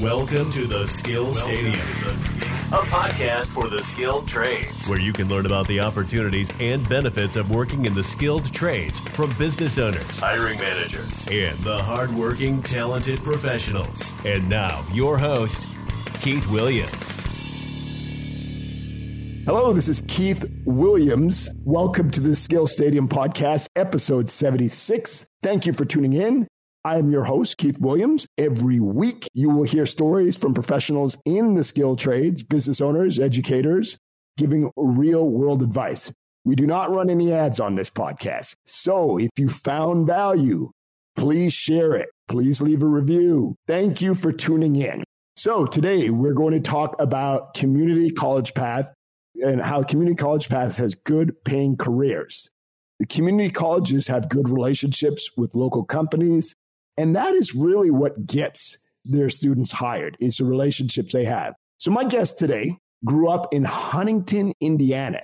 [0.00, 5.46] Welcome to the Skill Stadium, a podcast for the skilled trades, where you can learn
[5.46, 10.58] about the opportunities and benefits of working in the skilled trades from business owners, hiring
[10.58, 14.12] managers, and the hardworking, talented professionals.
[14.24, 15.62] And now, your host,
[16.20, 17.20] Keith Williams.
[19.46, 21.48] Hello, this is Keith Williams.
[21.64, 25.24] Welcome to the Skill Stadium Podcast, episode 76.
[25.40, 26.48] Thank you for tuning in.
[26.86, 28.26] I am your host, Keith Williams.
[28.36, 33.96] Every week, you will hear stories from professionals in the skill trades, business owners, educators,
[34.36, 36.12] giving real world advice.
[36.44, 38.56] We do not run any ads on this podcast.
[38.66, 40.72] So if you found value,
[41.16, 42.10] please share it.
[42.28, 43.56] Please leave a review.
[43.66, 45.04] Thank you for tuning in.
[45.36, 48.92] So today we're going to talk about community college path
[49.42, 52.50] and how community college path has good paying careers.
[52.98, 56.54] The community colleges have good relationships with local companies
[56.96, 61.54] and that is really what gets their students hired is the relationships they have.
[61.78, 65.20] So my guest today grew up in Huntington, Indiana.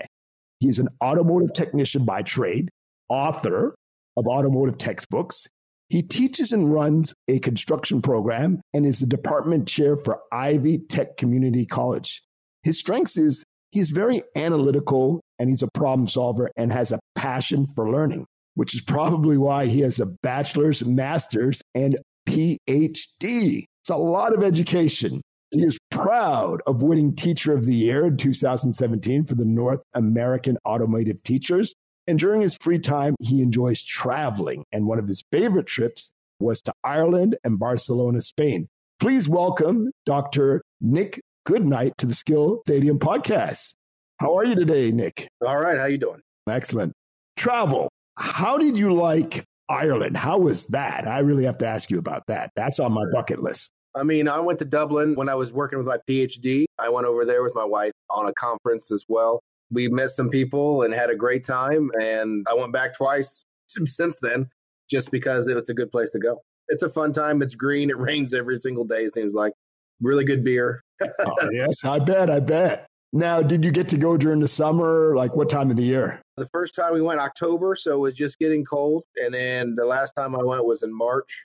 [0.59, 2.69] He's an automotive technician by trade,
[3.09, 3.75] author
[4.17, 5.47] of automotive textbooks.
[5.89, 11.17] He teaches and runs a construction program and is the department chair for Ivy Tech
[11.17, 12.23] Community College.
[12.63, 17.67] His strengths is he's very analytical and he's a problem solver and has a passion
[17.75, 18.27] for learning
[18.61, 23.65] which is probably why he has a bachelor's, master's, and PhD.
[23.81, 25.23] It's a lot of education.
[25.51, 30.59] He is proud of winning Teacher of the Year in 2017 for the North American
[30.69, 31.75] Automotive Teachers.
[32.07, 34.67] And during his free time, he enjoys traveling.
[34.73, 38.69] And one of his favorite trips was to Ireland and Barcelona, Spain.
[38.99, 40.61] Please welcome Dr.
[40.83, 43.73] Nick Goodnight to the Skill Stadium podcast.
[44.19, 45.31] How are you today, Nick?
[45.41, 45.79] All right.
[45.79, 46.21] How you doing?
[46.47, 46.93] Excellent.
[47.39, 47.89] Travel.
[48.21, 50.17] How did you like Ireland?
[50.17, 51.09] How was that?
[51.09, 52.51] I really have to ask you about that.
[52.55, 53.73] That's on my bucket list.
[53.97, 56.67] I mean, I went to Dublin when I was working with my PhD.
[56.79, 59.41] I went over there with my wife on a conference as well.
[59.73, 61.91] We met some people and had a great time.
[62.01, 64.49] And I went back twice since then
[64.91, 66.43] just because it was a good place to go.
[66.69, 67.43] It's a fun time.
[67.43, 67.91] It's green.
[67.91, 69.55] It rains every single day, it seems like.
[70.03, 70.83] Really good beer.
[71.03, 72.31] oh, yes, I bet.
[72.31, 72.87] I bet.
[73.13, 75.17] Now, did you get to go during the summer?
[75.17, 76.21] Like what time of the year?
[76.41, 79.85] The first time we went October, so it was just getting cold, and then the
[79.85, 81.45] last time I went was in March.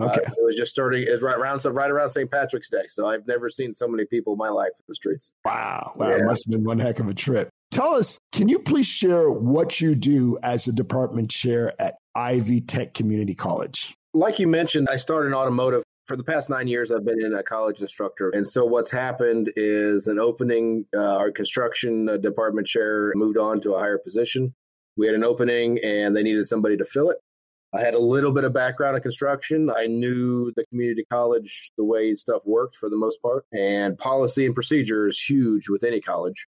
[0.00, 1.04] Uh, okay, uh, it was just starting.
[1.06, 2.28] It's right around so right around St.
[2.28, 2.82] Patrick's Day.
[2.88, 5.30] So I've never seen so many people in my life in the streets.
[5.44, 6.16] Wow, wow, yeah.
[6.16, 7.48] it must have been one heck of a trip.
[7.70, 12.60] Tell us, can you please share what you do as a department chair at Ivy
[12.60, 13.94] Tech Community College?
[14.14, 17.34] Like you mentioned, I started in automotive for the past nine years, I've been in
[17.34, 18.30] a college instructor.
[18.30, 23.60] And so what's happened is an opening, uh, our construction uh, department chair moved on
[23.62, 24.54] to a higher position.
[24.96, 27.16] We had an opening and they needed somebody to fill it.
[27.72, 29.68] I had a little bit of background in construction.
[29.76, 33.46] I knew the community college, the way stuff worked for the most part.
[33.52, 36.46] And policy and procedure is huge with any college,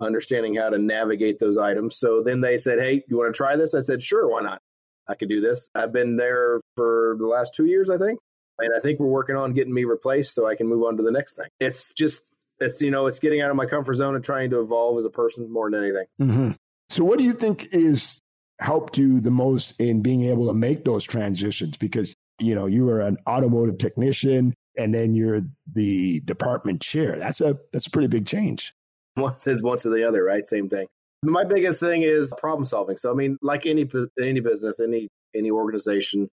[0.00, 1.96] understanding how to navigate those items.
[1.96, 3.74] So then they said, Hey, you want to try this?
[3.74, 4.60] I said, Sure, why not?
[5.08, 5.68] I could do this.
[5.74, 8.20] I've been there for the last two years, I think.
[8.58, 11.02] And I think we're working on getting me replaced so I can move on to
[11.02, 11.46] the next thing.
[11.60, 12.22] It's just,
[12.60, 15.04] it's, you know, it's getting out of my comfort zone and trying to evolve as
[15.04, 16.06] a person more than anything.
[16.20, 16.50] Mm-hmm.
[16.90, 18.18] So, what do you think is
[18.60, 21.76] helped you the most in being able to make those transitions?
[21.76, 25.40] Because, you know, you were an automotive technician and then you're
[25.72, 27.16] the department chair.
[27.18, 28.72] That's a, that's a pretty big change.
[29.14, 30.46] One says one to the other, right?
[30.46, 30.86] Same thing.
[31.24, 32.96] My biggest thing is problem solving.
[32.96, 33.88] So, I mean, like any,
[34.20, 36.28] any business, any, any organization,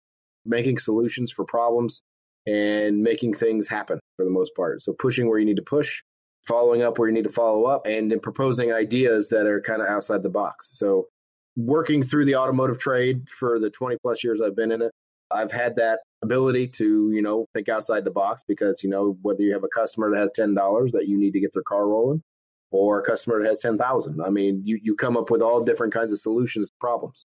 [0.46, 2.02] making solutions for problems
[2.46, 4.82] and making things happen for the most part.
[4.82, 6.02] So pushing where you need to push,
[6.46, 9.82] following up where you need to follow up, and then proposing ideas that are kind
[9.82, 10.78] of outside the box.
[10.78, 11.08] So
[11.56, 14.92] working through the automotive trade for the 20 plus years I've been in it,
[15.30, 19.42] I've had that ability to, you know, think outside the box because, you know, whether
[19.42, 22.22] you have a customer that has $10 that you need to get their car rolling
[22.70, 24.20] or a customer that has 10,000.
[24.20, 27.23] I mean, you, you come up with all different kinds of solutions to problems.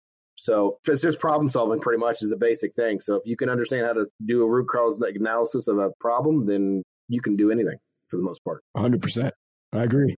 [0.46, 3.00] So it's just problem solving pretty much is the basic thing.
[3.02, 6.46] So if you can understand how to do a root cause analysis of a problem,
[6.46, 7.78] then you can do anything
[8.10, 8.62] for the most part.
[8.78, 9.32] 100%.
[9.74, 10.16] I agree.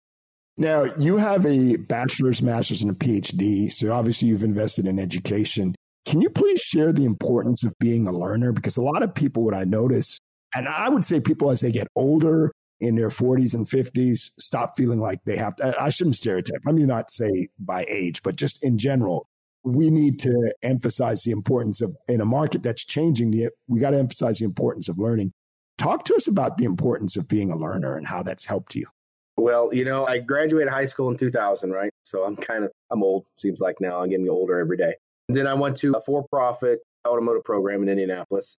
[0.57, 3.71] Now, you have a bachelor's, master's, and a PhD.
[3.71, 5.73] So obviously you've invested in education.
[6.05, 8.51] Can you please share the importance of being a learner?
[8.51, 10.19] Because a lot of people, what I notice,
[10.53, 12.51] and I would say people as they get older
[12.81, 15.81] in their 40s and 50s, stop feeling like they have to.
[15.81, 16.63] I shouldn't stereotype.
[16.67, 19.25] I mean, not say by age, but just in general,
[19.67, 23.91] we need to emphasize the importance of in a market that's changing the we got
[23.91, 25.31] to emphasize the importance of learning
[25.77, 28.85] talk to us about the importance of being a learner and how that's helped you
[29.37, 33.03] well you know i graduated high school in 2000 right so i'm kind of i'm
[33.03, 34.93] old seems like now i'm getting older every day
[35.27, 38.55] and then i went to a for-profit automotive program in indianapolis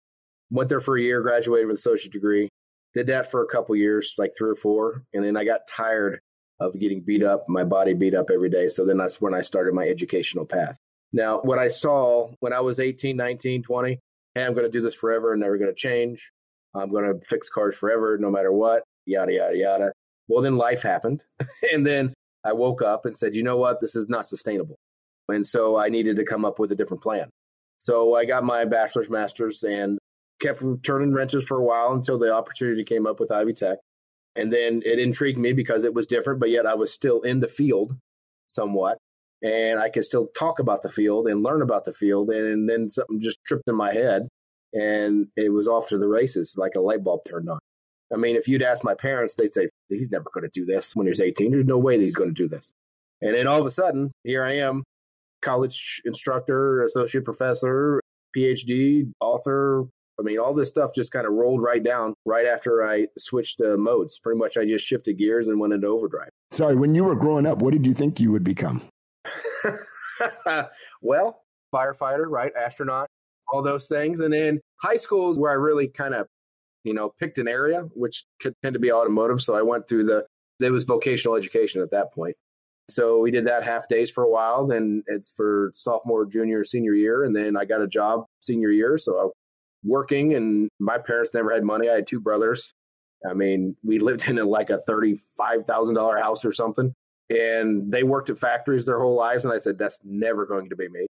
[0.50, 2.48] went there for a year graduated with a associate degree
[2.94, 5.04] Did that for a couple years, like three or four.
[5.12, 6.20] And then I got tired
[6.60, 8.68] of getting beat up, my body beat up every day.
[8.68, 10.76] So then that's when I started my educational path.
[11.12, 13.98] Now, what I saw when I was 18, 19, 20,
[14.34, 16.30] hey, I'm going to do this forever and never going to change.
[16.74, 19.92] I'm going to fix cars forever, no matter what, yada, yada, yada.
[20.28, 21.22] Well, then life happened.
[21.72, 22.12] and then
[22.44, 23.80] I woke up and said, you know what?
[23.80, 24.76] This is not sustainable.
[25.28, 27.28] And so I needed to come up with a different plan.
[27.78, 29.98] So I got my bachelor's, master's, and
[30.40, 33.78] kept turning wrenches for a while until the opportunity came up with Ivy Tech.
[34.36, 37.40] And then it intrigued me because it was different, but yet I was still in
[37.40, 37.96] the field
[38.46, 38.98] somewhat.
[39.42, 42.30] And I could still talk about the field and learn about the field.
[42.30, 44.28] And then something just tripped in my head
[44.72, 47.58] and it was off to the races, like a light bulb turned on.
[48.12, 50.96] I mean, if you'd ask my parents, they'd say, he's never going to do this
[50.96, 51.50] when he's 18.
[51.50, 52.72] There's no way that he's going to do this.
[53.20, 54.84] And then all of a sudden, here I am,
[55.42, 58.00] college instructor, associate professor,
[58.36, 59.84] PhD, author.
[60.18, 63.60] I mean, all this stuff just kind of rolled right down right after I switched
[63.60, 64.18] uh, modes.
[64.18, 66.30] Pretty much, I just shifted gears and went into overdrive.
[66.50, 68.82] Sorry, when you were growing up, what did you think you would become?
[71.02, 71.42] well,
[71.74, 72.52] firefighter, right?
[72.58, 73.08] Astronaut,
[73.52, 74.20] all those things.
[74.20, 76.26] And then high school is where I really kind of,
[76.84, 79.40] you know, picked an area, which could tend to be automotive.
[79.42, 80.24] So I went through the,
[80.60, 82.36] there was vocational education at that point.
[82.90, 84.66] So we did that half days for a while.
[84.66, 87.24] Then it's for sophomore, junior, senior year.
[87.24, 88.96] And then I got a job senior year.
[88.96, 89.28] So I
[89.84, 91.88] working and my parents never had money.
[91.88, 92.72] I had two brothers.
[93.28, 96.94] I mean, we lived in a, like a $35,000 house or something.
[97.30, 99.44] And they worked at factories their whole lives.
[99.44, 101.06] And I said, that's never going to be me.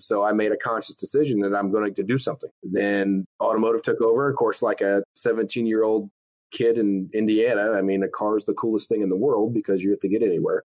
[0.00, 2.50] So I made a conscious decision that I'm going to do something.
[2.62, 4.28] Then automotive took over.
[4.28, 6.10] Of course, like a 17 year old
[6.50, 9.80] kid in Indiana, I mean, a car is the coolest thing in the world because
[9.80, 10.64] you have to get anywhere.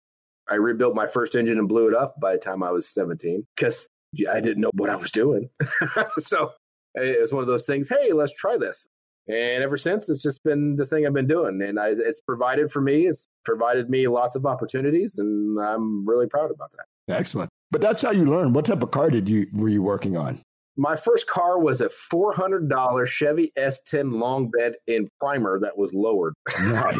[0.50, 3.46] I rebuilt my first engine and blew it up by the time I was 17
[3.56, 3.88] because
[4.32, 5.50] I didn't know what I was doing.
[6.20, 6.52] so
[6.96, 7.88] it was one of those things.
[7.88, 8.88] Hey, let's try this.
[9.30, 12.72] And ever since, it's just been the thing I've been doing, and I, it's provided
[12.72, 13.06] for me.
[13.06, 17.14] It's provided me lots of opportunities, and I'm really proud about that.
[17.16, 17.52] Excellent.
[17.70, 18.54] But that's how you learn.
[18.54, 20.42] What type of car did you were you working on?
[20.78, 25.78] My first car was a four hundred dollar Chevy S10 long bed in primer that
[25.78, 26.34] was lowered.
[26.60, 26.98] Nice.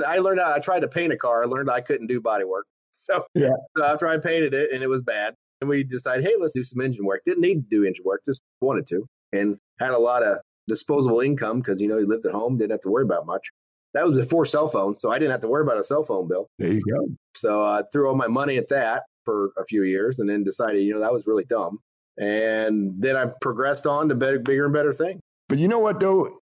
[0.06, 1.42] I learned how I tried to paint a car.
[1.42, 2.66] I learned I couldn't do body work.
[3.00, 3.50] So, yeah.
[3.76, 6.64] so after I painted it and it was bad, and we decided, hey, let's do
[6.64, 7.22] some engine work.
[7.24, 11.20] Didn't need to do engine work, just wanted to, and had a lot of disposable
[11.20, 13.48] income because you know he lived at home, didn't have to worry about much.
[13.94, 16.28] That was before cell phones, so I didn't have to worry about a cell phone
[16.28, 16.48] bill.
[16.58, 17.08] There you go.
[17.34, 20.82] So I threw all my money at that for a few years, and then decided,
[20.82, 21.78] you know, that was really dumb.
[22.18, 25.20] And then I progressed on to better, bigger and better things.
[25.48, 26.38] But you know what, though,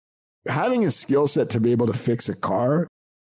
[0.48, 2.88] having a skill set to be able to fix a car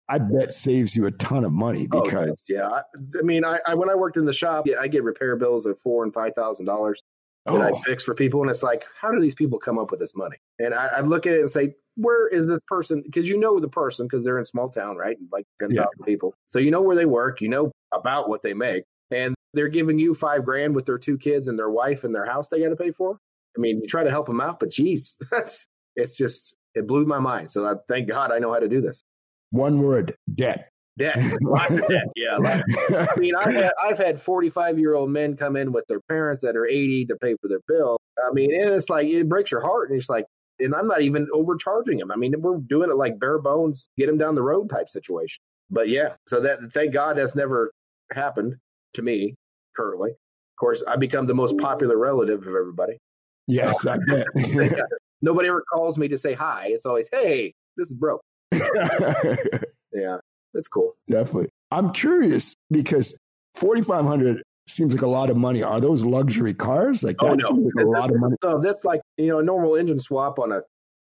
[0.09, 2.81] I bet saves you a ton of money oh, because oh, yeah, I,
[3.19, 5.65] I mean, I, I, when I worked in the shop, yeah, I get repair bills
[5.65, 7.01] of four and five thousand dollars
[7.45, 7.61] oh.
[7.61, 10.15] I fix for people, and it's like, how do these people come up with this
[10.15, 10.37] money?
[10.59, 13.01] And I, I look at it and say, where is this person?
[13.05, 15.17] Because you know the person because they're in small town, right?
[15.31, 16.05] Like ten thousand yeah.
[16.05, 19.67] people, so you know where they work, you know about what they make, and they're
[19.67, 22.61] giving you five grand with their two kids and their wife and their house they
[22.61, 23.17] got to pay for.
[23.55, 27.05] I mean, you try to help them out, but geez, that's it's just it blew
[27.05, 27.51] my mind.
[27.51, 29.03] So I, thank God I know how to do this.
[29.51, 30.69] One word: debt.
[30.97, 31.15] Debt.
[31.15, 32.03] debt.
[32.15, 32.37] Yeah.
[32.77, 36.41] I mean, I've had, I've had 45 year old men come in with their parents
[36.43, 37.97] that are 80 to pay for their bill.
[38.23, 39.89] I mean, and it's like, it breaks your heart.
[39.89, 40.25] And it's like,
[40.59, 42.11] and I'm not even overcharging them.
[42.11, 45.41] I mean, we're doing it like bare bones, get them down the road type situation.
[45.71, 47.71] But yeah, so that, thank God that's never
[48.11, 48.55] happened
[48.93, 49.35] to me
[49.75, 50.11] currently.
[50.11, 52.99] Of course, I become the most popular relative of everybody.
[53.47, 54.27] Yes, I bet.
[55.21, 56.67] Nobody ever calls me to say hi.
[56.69, 58.21] It's always, hey, this is broke.
[58.51, 60.17] yeah,
[60.53, 60.93] that's cool.
[61.07, 61.49] Definitely.
[61.71, 63.15] I'm curious because
[63.55, 65.63] 4500 seems like a lot of money.
[65.63, 67.03] Are those luxury cars?
[67.03, 67.47] Like oh, that oh, no.
[67.49, 68.35] seems like a lot of money.
[68.43, 70.61] No, uh, that's like, you know, a normal engine swap on a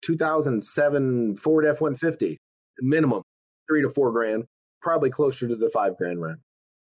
[0.02, 2.36] 2007 Ford F-150
[2.80, 3.22] minimum,
[3.68, 4.44] 3 to 4 grand,
[4.82, 6.38] probably closer to the 5 grand range.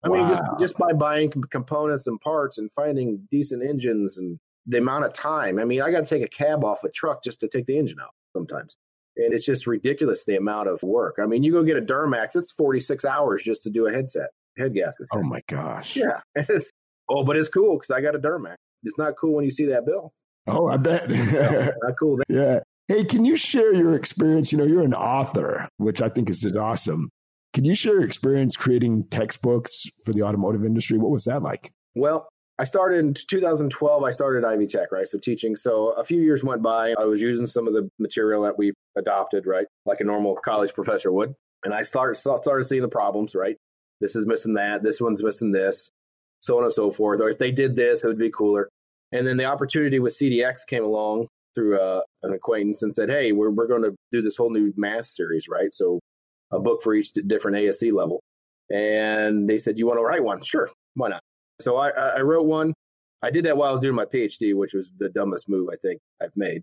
[0.04, 0.16] I wow.
[0.16, 5.04] mean, just just by buying components and parts and finding decent engines and the amount
[5.04, 5.58] of time.
[5.58, 7.78] I mean, I got to take a cab off a truck just to take the
[7.78, 8.76] engine out sometimes.
[9.16, 11.16] And it's just ridiculous the amount of work.
[11.22, 14.30] I mean, you go get a Duramax, it's 46 hours just to do a headset,
[14.58, 15.06] head gasket.
[15.06, 15.20] Set.
[15.20, 15.96] Oh my gosh.
[15.96, 16.20] Yeah.
[17.06, 18.54] Oh, but it's cool because I got a Duramax.
[18.82, 20.12] It's not cool when you see that bill.
[20.46, 21.10] Oh, I bet.
[21.10, 22.18] not cool.
[22.30, 22.60] yeah.
[22.88, 24.52] Hey, can you share your experience?
[24.52, 27.10] You know, you're an author, which I think is just awesome.
[27.52, 30.98] Can you share your experience creating textbooks for the automotive industry?
[30.98, 31.70] What was that like?
[31.94, 32.26] Well,
[32.58, 34.04] I started in 2012.
[34.04, 35.08] I started Ivy Tech, right?
[35.08, 35.56] So teaching.
[35.56, 36.94] So a few years went by.
[36.98, 40.72] I was using some of the material that we adopted, right, like a normal college
[40.72, 41.34] professor would.
[41.64, 43.56] And I started started seeing the problems, right?
[44.00, 44.82] This is missing that.
[44.82, 45.90] This one's missing this,
[46.40, 47.20] so on and so forth.
[47.20, 48.68] Or if they did this, it would be cooler.
[49.12, 53.32] And then the opportunity with CDX came along through uh, an acquaintance and said, "Hey,
[53.32, 55.74] we're we're going to do this whole new math series, right?
[55.74, 55.98] So
[56.52, 58.20] a book for each different ASE level."
[58.70, 60.42] And they said, "You want to write one?
[60.42, 61.22] Sure, why not?"
[61.60, 62.74] So I, I wrote one.
[63.22, 65.76] I did that while I was doing my PhD, which was the dumbest move I
[65.76, 66.62] think I've made.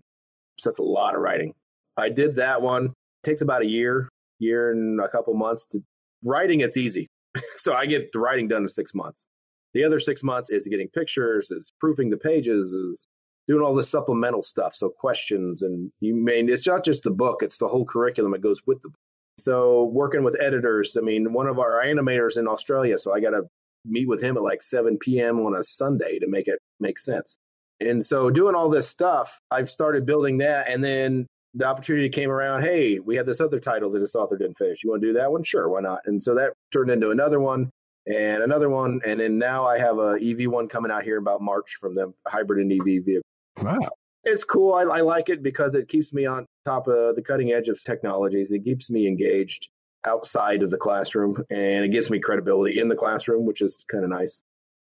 [0.58, 1.54] So that's a lot of writing.
[1.96, 2.86] I did that one.
[2.86, 2.92] It
[3.24, 4.08] takes about a year,
[4.38, 5.80] year and a couple months to
[6.22, 6.60] writing.
[6.60, 7.08] It's easy,
[7.56, 9.26] so I get the writing done in six months.
[9.74, 13.06] The other six months is getting pictures, is proofing the pages, is
[13.48, 14.76] doing all this supplemental stuff.
[14.76, 18.42] So questions and you mean it's not just the book, it's the whole curriculum that
[18.42, 18.98] goes with the book.
[19.38, 23.30] So working with editors, I mean, one of our animators in Australia, so I got
[23.30, 23.44] to
[23.84, 25.40] meet with him at like 7 p.m.
[25.40, 27.36] on a Sunday to make it make sense.
[27.80, 30.68] And so doing all this stuff, I've started building that.
[30.68, 32.62] And then the opportunity came around.
[32.62, 34.78] Hey, we have this other title that this author didn't finish.
[34.82, 35.42] You want to do that one?
[35.42, 36.00] Sure, why not?
[36.06, 37.70] And so that turned into another one
[38.06, 39.00] and another one.
[39.04, 42.12] And then now I have a EV one coming out here about March from the
[42.26, 43.22] hybrid and EV vehicle.
[43.62, 43.90] Wow.
[44.24, 44.74] It's cool.
[44.74, 47.82] I, I like it because it keeps me on top of the cutting edge of
[47.82, 48.52] technologies.
[48.52, 49.68] It keeps me engaged
[50.06, 54.04] outside of the classroom and it gives me credibility in the classroom, which is kind
[54.04, 54.40] of nice.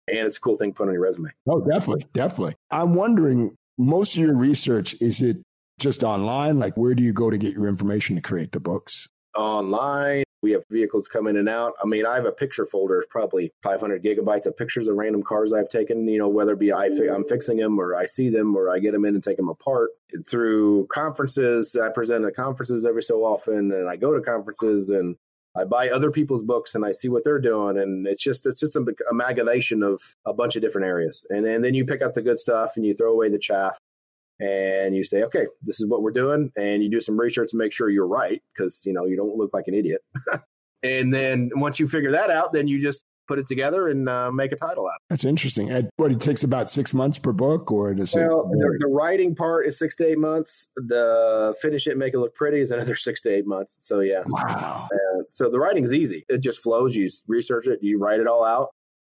[0.08, 1.30] And it's a cool thing to put on your resume.
[1.48, 2.08] Oh, definitely.
[2.14, 2.56] Definitely.
[2.72, 5.38] I'm wondering, most of your research, is it
[5.80, 6.60] just online?
[6.60, 9.08] Like, where do you go to get your information to create the books?
[9.36, 10.24] Online.
[10.42, 11.74] We have vehicles come in and out.
[11.84, 15.52] I mean, I have a picture folder, probably 500 gigabytes of pictures of random cars
[15.52, 18.56] I've taken, you know, whether it be I am fixing them or I see them
[18.56, 19.90] or I get them in and take them apart.
[20.28, 25.16] Through conferences, I present at conferences every so often and I go to conferences and
[25.56, 28.60] I buy other people's books and I see what they're doing, and it's just it's
[28.60, 32.14] just an amalgamation of a bunch of different areas, and, and then you pick up
[32.14, 33.80] the good stuff and you throw away the chaff,
[34.40, 37.58] and you say, okay, this is what we're doing, and you do some research to
[37.58, 40.02] make sure you're right because you know you don't look like an idiot.
[40.84, 44.32] and then once you figure that out, then you just put it together and uh,
[44.32, 45.00] make a title out.
[45.08, 45.70] That's interesting.
[45.98, 48.50] What it takes about six months per book, or does well.
[48.50, 50.68] The, the, writing part is six to eight months.
[50.76, 53.78] The finish it, make it look pretty, is another six to eight months.
[53.82, 54.88] So yeah, wow.
[54.92, 56.26] Uh, so the writing is easy.
[56.28, 56.96] It just flows.
[56.96, 58.70] You research it, you write it all out,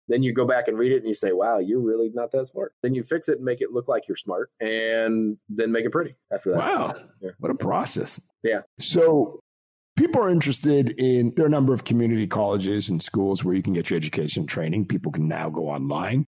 [0.08, 2.46] then you go back and read it and you say, wow, you're really not that
[2.46, 2.74] smart.
[2.82, 5.92] Then you fix it and make it look like you're smart and then make it
[5.92, 6.58] pretty after that.
[6.58, 6.94] Wow.
[7.20, 7.30] Yeah.
[7.38, 8.20] What a process.
[8.42, 8.62] Yeah.
[8.80, 9.40] So
[9.96, 13.62] people are interested in, there are a number of community colleges and schools where you
[13.62, 14.86] can get your education and training.
[14.86, 16.26] People can now go online.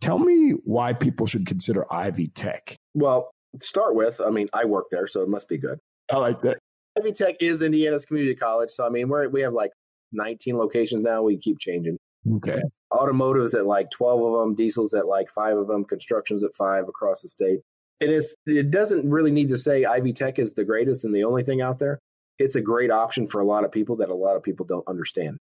[0.00, 2.76] Tell me why people should consider Ivy Tech.
[2.94, 5.78] Well, to start with, I mean, I work there, so it must be good.
[6.10, 6.58] I like that.
[6.96, 8.70] Ivy Tech is Indiana's community college.
[8.70, 9.72] So, I mean, we're, we have like
[10.12, 11.22] 19 locations now.
[11.22, 11.98] We keep changing.
[12.36, 12.60] Okay.
[12.90, 16.88] Automotives at like 12 of them, diesels at like five of them, constructions at five
[16.88, 17.60] across the state.
[18.00, 21.24] And it's, it doesn't really need to say Ivy Tech is the greatest and the
[21.24, 21.98] only thing out there.
[22.38, 24.86] It's a great option for a lot of people that a lot of people don't
[24.86, 25.38] understand.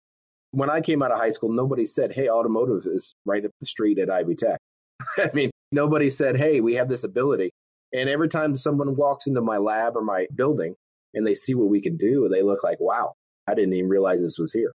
[0.51, 3.67] When I came out of high school, nobody said, Hey, automotive is right up the
[3.67, 4.59] street at Ivy Tech.
[5.17, 7.51] I mean, nobody said, Hey, we have this ability.
[7.93, 10.75] And every time someone walks into my lab or my building
[11.13, 13.13] and they see what we can do, they look like, wow,
[13.47, 14.73] I didn't even realize this was here.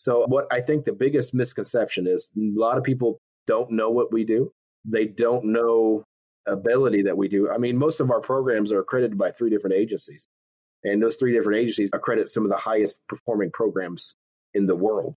[0.00, 4.10] So, what I think the biggest misconception is a lot of people don't know what
[4.10, 4.50] we do.
[4.82, 6.04] They don't know
[6.46, 7.50] ability that we do.
[7.50, 10.26] I mean, most of our programs are accredited by three different agencies,
[10.84, 14.14] and those three different agencies accredit some of the highest performing programs
[14.54, 15.16] in the world.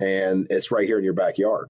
[0.00, 1.68] And it's right here in your backyard.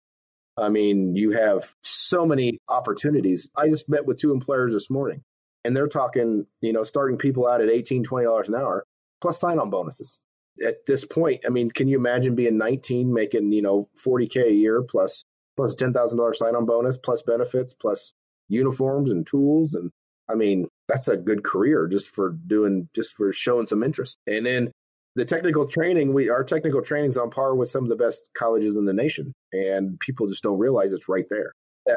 [0.56, 3.48] I mean, you have so many opportunities.
[3.56, 5.24] I just met with two employers this morning,
[5.64, 8.84] and they're talking, you know, starting people out at $18, $20 an hour
[9.20, 10.20] plus sign on bonuses
[10.62, 14.52] at this point, I mean, can you imagine being 19 making, you know, 40K a
[14.52, 15.24] year plus
[15.56, 18.14] plus $10,000 sign on bonus, plus benefits, plus
[18.48, 19.74] uniforms and tools.
[19.74, 19.90] And
[20.28, 24.18] I mean, that's a good career just for doing, just for showing some interest.
[24.26, 24.72] And then
[25.14, 28.24] the technical training, we, our technical training is on par with some of the best
[28.36, 29.32] colleges in the nation.
[29.52, 31.52] And people just don't realize it's right there.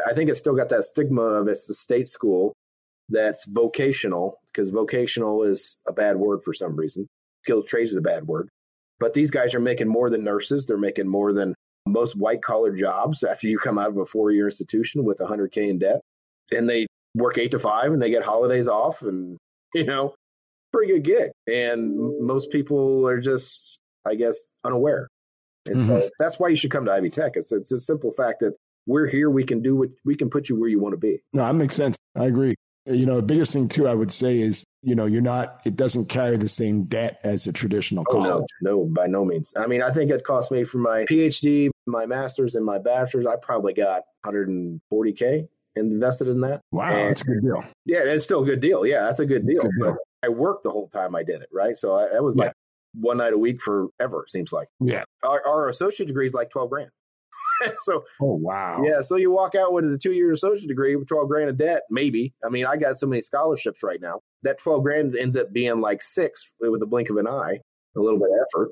[0.06, 2.54] I think it's still got that stigma of it's the state school
[3.10, 7.08] that's vocational because vocational is a bad word for some reason
[7.48, 8.50] skilled trades is a bad word.
[9.00, 10.66] But these guys are making more than nurses.
[10.66, 14.32] They're making more than most white collar jobs after you come out of a four
[14.32, 16.01] year institution with 100K in debt.
[16.51, 19.38] And they work eight to five and they get holidays off and,
[19.74, 20.13] you know,
[20.74, 21.32] pretty good gig.
[21.48, 25.08] And most people are just, I guess, unaware.
[25.66, 25.89] And mm-hmm.
[25.89, 27.34] so that's why you should come to Ivy Tech.
[27.36, 28.54] It's, it's a simple fact that
[28.86, 29.30] we're here.
[29.30, 31.22] We can do what we can put you where you want to be.
[31.34, 31.98] No, that makes sense.
[32.16, 32.56] I agree.
[32.86, 35.76] You know, the biggest thing too, I would say is you know, you're not, it
[35.76, 38.46] doesn't carry the same debt as a traditional oh, college.
[38.62, 39.54] No, no, by no means.
[39.58, 43.26] I mean, I think it cost me for my PhD, my master's, and my bachelor's,
[43.26, 46.62] I probably got 140K invested in that.
[46.72, 47.64] Wow, and, that's a good deal.
[47.86, 48.86] Yeah, it's still a good deal.
[48.86, 49.62] Yeah, that's a good deal.
[49.62, 49.98] Good deal.
[50.24, 51.78] I worked the whole time I did it, right?
[51.78, 52.54] So I, that was like
[52.94, 54.68] one night a week forever, seems like.
[54.80, 55.04] Yeah.
[55.24, 56.90] Our, our associate degree is like 12 grand.
[57.80, 59.02] so, oh wow, yeah.
[59.02, 62.34] So you walk out with a two-year associate degree with twelve grand of debt, maybe.
[62.46, 65.82] I mean, I got so many scholarships right now that twelve grand ends up being
[65.82, 67.60] like six with a blink of an eye,
[67.96, 68.72] a little bit of effort,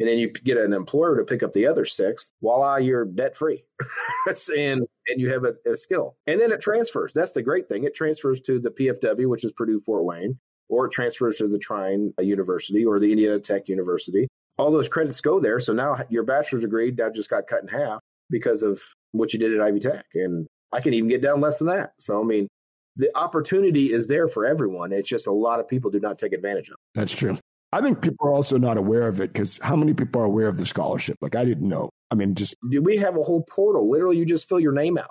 [0.00, 2.32] and then you get an employer to pick up the other six.
[2.42, 3.64] Voila, you're debt free,
[4.56, 7.12] and and you have a, a skill, and then it transfers.
[7.14, 7.84] That's the great thing.
[7.84, 10.38] It transfers to the PFW, which is Purdue Fort Wayne,
[10.68, 15.20] or it transfers to the Trine University or the Indiana Tech University all those credits
[15.20, 15.60] go there.
[15.60, 18.00] So now your bachelor's degree now just got cut in half
[18.30, 18.80] because of
[19.12, 20.06] what you did at Ivy Tech.
[20.14, 21.92] And I can even get down less than that.
[21.98, 22.48] So, I mean,
[22.96, 24.92] the opportunity is there for everyone.
[24.92, 26.76] It's just a lot of people do not take advantage of.
[26.94, 27.38] That's true.
[27.72, 30.46] I think people are also not aware of it because how many people are aware
[30.46, 31.16] of the scholarship?
[31.20, 31.90] Like I didn't know.
[32.10, 33.90] I mean, just do we have a whole portal.
[33.90, 35.10] Literally, you just fill your name out.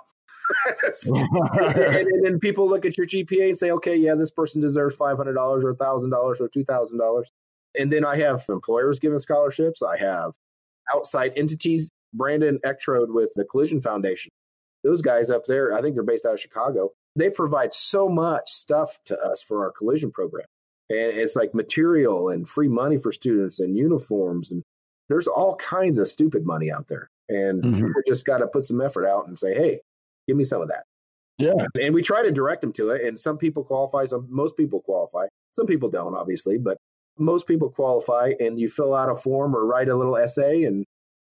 [1.06, 5.18] and, then people look at your GPA and say, okay, yeah, this person deserves five
[5.18, 7.30] hundred dollars or thousand dollars or two thousand dollars.
[7.78, 9.82] And then I have employers giving scholarships.
[9.82, 10.32] I have
[10.94, 11.90] outside entities.
[12.14, 14.30] Brandon Eckenrode with the Collision Foundation.
[14.82, 16.92] Those guys up there, I think they're based out of Chicago.
[17.16, 20.46] They provide so much stuff to us for our collision program.
[20.90, 24.52] And it's like material and free money for students and uniforms.
[24.52, 24.62] And
[25.08, 27.08] there's all kinds of stupid money out there.
[27.28, 27.86] And mm-hmm.
[27.86, 29.80] people just got to put some effort out and say, hey,
[30.28, 30.84] give me some of that.
[31.38, 31.66] Yeah.
[31.80, 33.04] And we try to direct them to it.
[33.04, 35.26] And some people qualify, some most people qualify.
[35.52, 36.76] Some people don't, obviously, but
[37.18, 40.84] most people qualify and you fill out a form or write a little essay and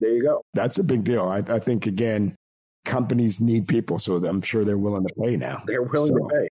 [0.04, 0.42] there you go.
[0.54, 1.24] That's a big deal.
[1.24, 2.36] I, I think again,
[2.84, 5.64] companies need people, so I'm sure they're willing to pay now.
[5.66, 6.48] They're willing so, to pay.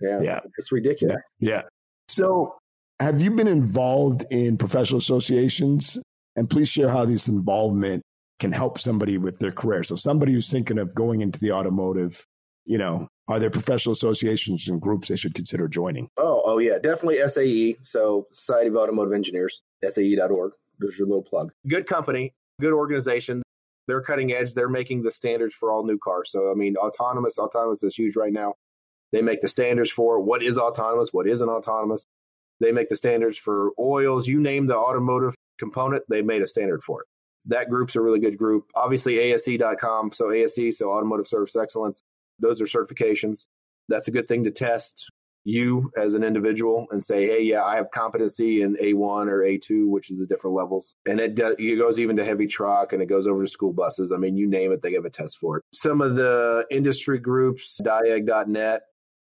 [0.00, 1.16] Yeah, yeah, it's ridiculous.
[1.38, 1.50] Yeah.
[1.50, 1.62] yeah.
[2.08, 2.56] So,
[3.00, 5.98] have you been involved in professional associations?
[6.36, 8.02] And please share how this involvement
[8.40, 9.84] can help somebody with their career.
[9.84, 12.24] So, somebody who's thinking of going into the automotive,
[12.64, 16.08] you know, are there professional associations and groups they should consider joining?
[16.16, 17.76] Oh, oh yeah, definitely SAE.
[17.84, 20.52] So Society of Automotive Engineers, SAE.org.
[20.78, 21.52] There's your little plug.
[21.68, 23.42] Good company, good organization.
[23.86, 24.54] They're cutting edge.
[24.54, 26.30] They're making the standards for all new cars.
[26.30, 28.54] So I mean, autonomous, autonomous is huge right now.
[29.12, 32.04] They make the standards for what is autonomous, what isn't autonomous.
[32.60, 34.26] They make the standards for oils.
[34.26, 37.08] You name the automotive component, they made a standard for it.
[37.46, 38.64] That group's a really good group.
[38.74, 40.12] Obviously, ASE.com.
[40.12, 42.02] So ASE, so Automotive Service Excellence
[42.38, 43.46] those are certifications.
[43.88, 45.10] That's a good thing to test
[45.44, 49.88] you as an individual and say, hey, yeah, I have competency in A1 or A2,
[49.88, 50.96] which is the different levels.
[51.06, 53.72] And it, does, it goes even to heavy truck and it goes over to school
[53.72, 54.12] buses.
[54.12, 55.64] I mean, you name it, they give a test for it.
[55.72, 58.82] Some of the industry groups, diag.net,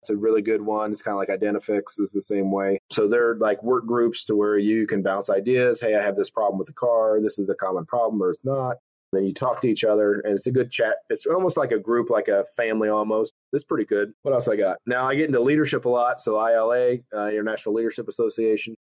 [0.04, 0.92] it's a really good one.
[0.92, 2.78] It's kind of like Identifix is the same way.
[2.92, 5.80] So they're like work groups to where you can bounce ideas.
[5.80, 7.22] Hey, I have this problem with the car.
[7.22, 8.78] This is the common problem or it's not.
[9.14, 10.98] Then you talk to each other, and it's a good chat.
[11.10, 13.34] It's almost like a group, like a family almost.
[13.52, 14.14] It's pretty good.
[14.24, 14.78] What else I got?
[14.86, 16.22] Now I get into leadership a lot.
[16.22, 18.76] So ILA, uh, International Leadership Association.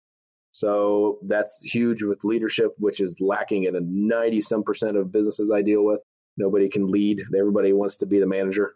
[0.51, 5.51] So that's huge with leadership, which is lacking in a 90 some percent of businesses
[5.51, 6.01] I deal with.
[6.37, 7.23] Nobody can lead.
[7.37, 8.75] Everybody wants to be the manager.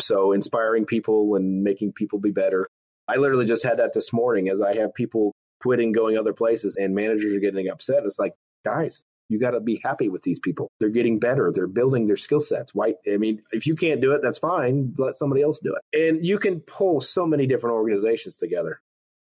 [0.00, 2.68] So inspiring people and making people be better.
[3.08, 6.76] I literally just had that this morning as I have people quitting, going other places,
[6.76, 8.04] and managers are getting upset.
[8.04, 8.34] It's like,
[8.64, 10.70] guys, you got to be happy with these people.
[10.80, 11.52] They're getting better.
[11.54, 12.74] They're building their skill sets.
[12.74, 12.94] Why?
[13.12, 14.94] I mean, if you can't do it, that's fine.
[14.96, 16.08] Let somebody else do it.
[16.08, 18.80] And you can pull so many different organizations together.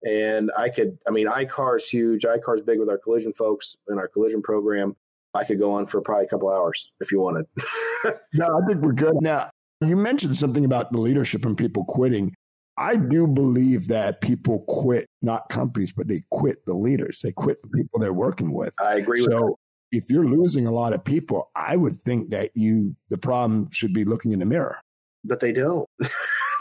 [0.03, 2.25] And I could, I mean, I-CAR's huge.
[2.25, 4.97] I-CAR's big with our collision folks and our collision program.
[5.35, 7.47] I could go on for probably a couple hours if you wanted.
[8.35, 9.15] no, I think we're good.
[9.21, 9.51] Now,
[9.81, 12.35] you mentioned something about the leadership and people quitting.
[12.79, 17.21] I do believe that people quit, not companies, but they quit the leaders.
[17.23, 18.73] They quit the people they're working with.
[18.83, 19.59] I agree so,
[19.93, 23.93] if you're losing a lot of people, I would think that you the problem should
[23.93, 24.79] be looking in the mirror.
[25.25, 25.89] But they don't.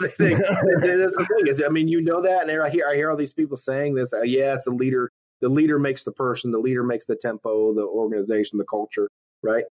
[0.02, 3.16] that's the thing is, I mean, you know that, and I hear I hear all
[3.16, 4.12] these people saying this.
[4.12, 5.10] Uh, yeah, it's a leader.
[5.40, 6.50] The leader makes the person.
[6.50, 9.08] The leader makes the tempo, the organization, the culture,
[9.42, 9.64] right?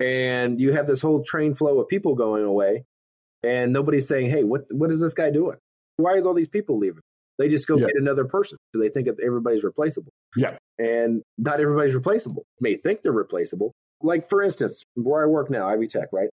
[0.00, 2.84] And you have this whole train flow of people going away,
[3.42, 5.56] and nobody's saying, "Hey, what what is this guy doing?
[5.96, 7.02] Why is all these people leaving?"
[7.38, 7.86] They just go yeah.
[7.86, 10.10] get another person because they think that everybody's replaceable.
[10.36, 10.56] Yeah.
[10.78, 12.44] And not everybody's replaceable.
[12.60, 13.72] may think they're replaceable.
[14.02, 16.28] Like, for instance, where I work now, Ivy Tech, right?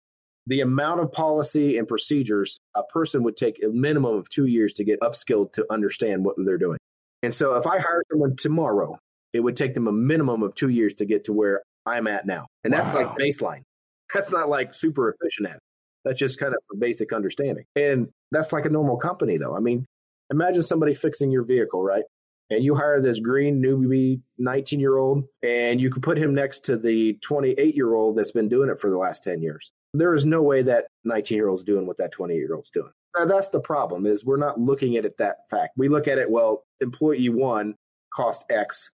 [0.48, 4.74] The amount of policy and procedures a person would take a minimum of two years
[4.76, 6.80] to get upskilled to understand what they're doing.
[7.22, 8.98] And so if I hire someone tomorrow,
[9.34, 12.26] it would take them a minimum of two years to get to where I'm at
[12.26, 12.48] now.
[12.64, 13.04] And that's wow.
[13.04, 13.62] like baseline.
[14.14, 15.62] That's not like super efficient at it.
[16.06, 17.66] That's just kind of a basic understanding.
[17.76, 19.56] And that's like a normal company, though.
[19.56, 19.86] I mean,
[20.32, 22.04] imagine somebody fixing your vehicle, right?
[22.52, 26.66] And you hire this green newbie 19 year old, and you could put him next
[26.66, 29.72] to the 28 year old that's been doing it for the last 10 years.
[29.94, 32.92] There is no way that 19 year old's doing what that 20 year old's doing.
[33.18, 35.74] Now, that's the problem is we're not looking at it that fact.
[35.78, 37.76] We look at it, well, employee one
[38.14, 38.92] cost X,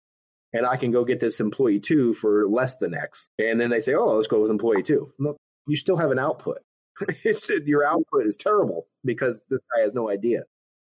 [0.54, 3.30] and I can go get this employee two for less than X.
[3.40, 5.12] And then they say, oh, let's go with employee two.
[5.20, 5.36] No,
[5.68, 6.60] you still have an output.
[7.66, 10.44] your output is terrible because this guy has no idea.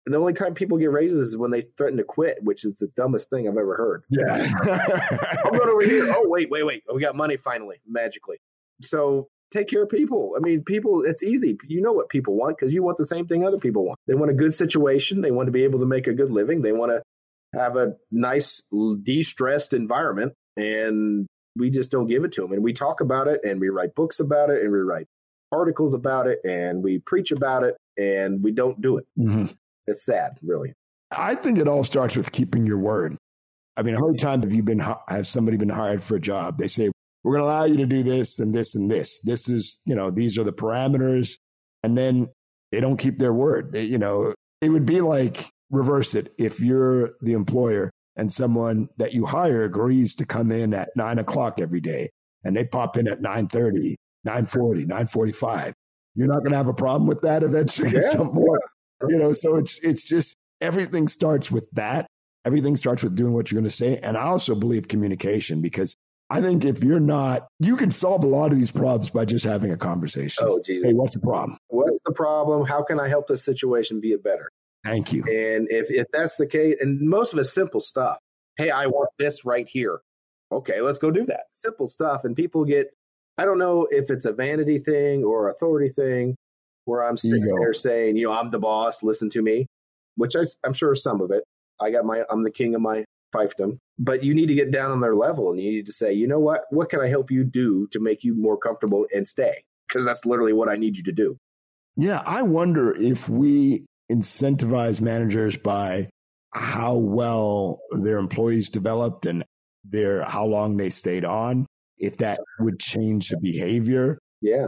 [0.07, 2.75] And the only time people get raises is when they threaten to quit, which is
[2.75, 4.03] the dumbest thing I've ever heard.
[4.09, 4.49] Yeah.
[5.43, 6.13] I'm going over here.
[6.15, 6.83] Oh, wait, wait, wait.
[6.93, 8.37] We got money finally, magically.
[8.81, 10.35] So take care of people.
[10.37, 11.57] I mean, people, it's easy.
[11.67, 13.99] You know what people want because you want the same thing other people want.
[14.07, 15.19] They want a good situation.
[15.19, 16.61] They want to be able to make a good living.
[16.61, 17.03] They want to
[17.53, 18.61] have a nice,
[19.03, 20.31] de stressed environment.
[20.55, 22.53] And we just don't give it to them.
[22.53, 25.07] And we talk about it and we write books about it and we write
[25.51, 29.05] articles about it and we preach about it and we don't do it.
[29.19, 29.47] Mm-hmm.
[29.87, 30.73] It's sad, really.
[31.11, 33.17] I think it all starts with keeping your word.
[33.77, 36.57] I mean, how many times have you been, has somebody been hired for a job?
[36.57, 36.91] They say,
[37.23, 39.19] we're going to allow you to do this and this and this.
[39.23, 41.37] This is, you know, these are the parameters.
[41.83, 42.27] And then
[42.71, 43.71] they don't keep their word.
[43.71, 46.33] They, you know, it would be like reverse it.
[46.37, 51.19] If you're the employer and someone that you hire agrees to come in at nine
[51.19, 52.09] o'clock every day
[52.43, 55.73] and they pop in at 930, 940, 945,
[56.15, 57.99] you're not going to have a problem with that eventually yeah.
[57.99, 58.61] at some point.
[59.07, 62.07] You know, so it's, it's just everything starts with that.
[62.45, 63.97] Everything starts with doing what you're going to say.
[63.97, 65.95] And I also believe communication because
[66.29, 69.45] I think if you're not, you can solve a lot of these problems by just
[69.45, 70.43] having a conversation.
[70.45, 70.87] Oh, Jesus.
[70.87, 71.57] Hey, what's the problem?
[71.67, 72.65] What's the problem?
[72.65, 74.49] How can I help this situation be a better?
[74.83, 75.23] Thank you.
[75.23, 78.17] And if, if that's the case, and most of it's simple stuff.
[78.57, 79.99] Hey, I want this right here.
[80.51, 81.43] Okay, let's go do that.
[81.51, 82.21] Simple stuff.
[82.23, 82.87] And people get,
[83.37, 86.35] I don't know if it's a vanity thing or authority thing
[86.87, 87.57] where I'm sitting Ego.
[87.59, 89.67] there saying, you know, I'm the boss, listen to me,
[90.15, 91.43] which I, I'm sure some of it.
[91.81, 93.03] I got my, I'm the king of my
[93.35, 96.13] fiefdom, but you need to get down on their level and you need to say,
[96.13, 99.27] you know what, what can I help you do to make you more comfortable and
[99.27, 99.63] stay?
[99.87, 101.37] Because that's literally what I need you to do.
[101.97, 106.07] Yeah, I wonder if we incentivize managers by
[106.53, 109.43] how well their employees developed and
[109.83, 111.65] their how long they stayed on,
[111.97, 114.19] if that would change the behavior.
[114.41, 114.67] Yeah.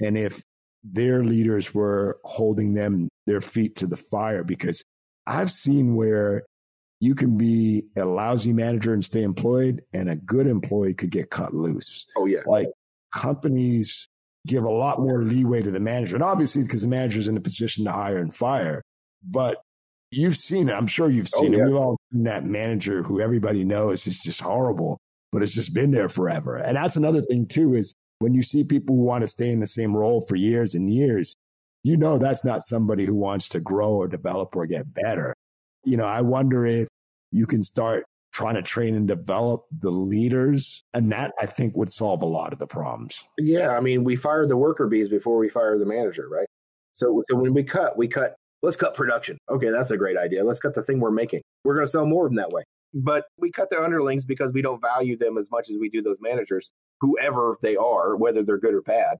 [0.00, 0.42] And if
[0.84, 4.84] their leaders were holding them their feet to the fire because
[5.26, 6.44] I've seen where
[7.00, 11.30] you can be a lousy manager and stay employed and a good employee could get
[11.30, 12.06] cut loose.
[12.16, 12.40] Oh yeah.
[12.46, 12.68] Like
[13.12, 14.08] companies
[14.46, 16.16] give a lot more leeway to the manager.
[16.16, 18.82] And obviously because the manager is in a position to hire and fire,
[19.22, 19.62] but
[20.10, 20.72] you've seen it.
[20.72, 21.64] I'm sure you've oh, seen oh, it.
[21.64, 24.98] We've all seen that manager who everybody knows is just horrible,
[25.32, 26.56] but it's just been there forever.
[26.56, 29.60] And that's another thing too, is when you see people who want to stay in
[29.60, 31.36] the same role for years and years,
[31.82, 35.34] you know that's not somebody who wants to grow or develop or get better.
[35.84, 36.88] You know, I wonder if
[37.30, 40.82] you can start trying to train and develop the leaders.
[40.92, 43.22] And that I think would solve a lot of the problems.
[43.38, 43.76] Yeah.
[43.76, 46.48] I mean, we fire the worker bees before we fire the manager, right?
[46.92, 49.38] So, so when we cut, we cut, let's cut production.
[49.48, 49.70] Okay.
[49.70, 50.42] That's a great idea.
[50.42, 51.42] Let's cut the thing we're making.
[51.64, 52.64] We're going to sell more them that way.
[52.94, 56.00] But we cut their underlings because we don't value them as much as we do
[56.00, 59.18] those managers whoever they are, whether they're good or bad.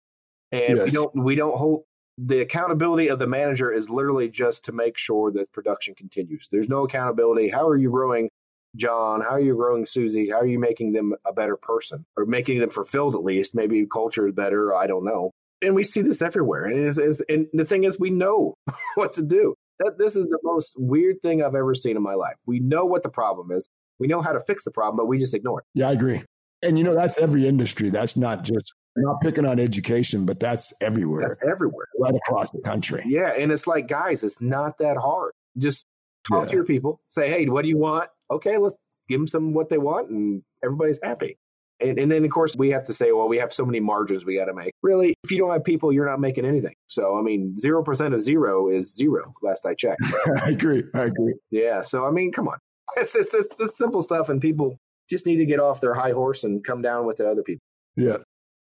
[0.53, 0.85] And yes.
[0.85, 1.83] we don't we don't hold
[2.19, 6.49] the accountability of the manager is literally just to make sure that production continues.
[6.51, 7.49] There's no accountability.
[7.49, 8.31] How are you growing
[8.77, 9.21] John?
[9.21, 10.31] How are you growing Susie?
[10.31, 13.55] How are you making them a better person or making them fulfilled at least?
[13.55, 14.75] Maybe culture is better.
[14.75, 15.33] I don't know.
[15.61, 16.67] And we see this everywhere.
[16.67, 18.55] And, it's, it's, and the thing is, we know
[18.95, 19.55] what to do.
[19.81, 22.37] That this is the most weird thing I've ever seen in my life.
[22.47, 23.69] We know what the problem is.
[23.99, 25.67] We know how to fix the problem, but we just ignore it.
[25.75, 26.23] Yeah, I agree.
[26.63, 27.91] And you know, that's every industry.
[27.91, 31.23] That's not just not picking on education, but that's everywhere.
[31.23, 31.87] That's everywhere.
[31.99, 33.03] Right across the country.
[33.07, 33.33] Yeah.
[33.33, 35.33] And it's like, guys, it's not that hard.
[35.59, 35.85] Just
[36.29, 36.51] talk yeah.
[36.51, 37.01] to your people.
[37.09, 38.09] Say, hey, what do you want?
[38.31, 38.77] Okay, let's
[39.09, 41.39] give them some what they want and everybody's happy.
[41.81, 44.25] And, and then, of course, we have to say, well, we have so many margins
[44.25, 44.73] we got to make.
[44.83, 46.75] Really, if you don't have people, you're not making anything.
[46.89, 50.01] So, I mean, 0% of zero is zero, last I checked.
[50.43, 50.85] I agree.
[50.95, 51.35] I agree.
[51.51, 51.83] Yeah.
[51.83, 52.59] So, I mean, come on.
[52.97, 54.79] It's, it's, it's, it's simple stuff, and people
[55.11, 57.63] just need to get off their high horse and come down with the other people.
[57.97, 58.19] Yeah.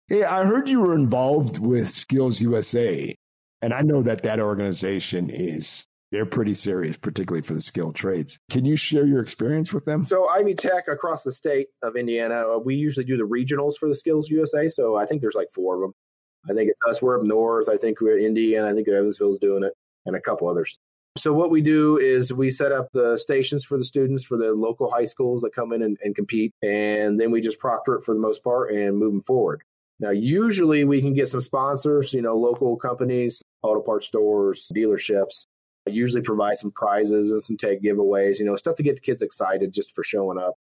[0.08, 3.14] Hey, I heard you were involved with Skills USA,
[3.62, 8.38] and I know that that organization is they're pretty serious, particularly for the skilled trades.
[8.50, 10.02] Can you share your experience with them?
[10.02, 13.88] So, Ivy Tech across the state of Indiana, uh, we usually do the regionals for
[13.88, 14.68] the Skills USA.
[14.68, 15.92] So, I think there's like four of them.
[16.48, 17.02] I think it's us.
[17.02, 17.68] We're up north.
[17.68, 18.68] I think we're Indiana.
[18.68, 19.72] I think Evansville's doing it,
[20.04, 20.78] and a couple others.
[21.16, 24.52] So what we do is we set up the stations for the students for the
[24.52, 28.04] local high schools that come in and, and compete, and then we just proctor it
[28.04, 29.62] for the most part and move them forward.
[29.98, 35.46] Now, usually we can get some sponsors, you know, local companies, auto parts stores, dealerships.
[35.86, 39.22] Usually provide some prizes and some tag giveaways, you know, stuff to get the kids
[39.22, 40.54] excited just for showing up.